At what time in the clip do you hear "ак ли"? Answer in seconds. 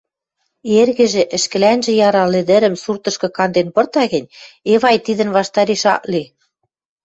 5.93-6.23